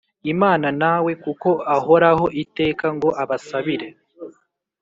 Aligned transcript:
Imana 0.33 0.67
na 0.81 0.93
we 1.03 1.11
kuko 1.23 1.49
ahoraho 1.75 2.25
iteka 2.43 2.85
ngo 2.95 3.09
abasabire 3.21 3.87